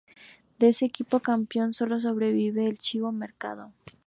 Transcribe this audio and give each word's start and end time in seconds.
De 0.57 0.69
ese 0.69 0.85
equipo 0.87 1.19
campeón, 1.19 1.73
solo 1.73 1.99
sobrevive 1.99 2.65
"El 2.65 2.79
Chivo" 2.79 3.11
Mercado. 3.11 3.71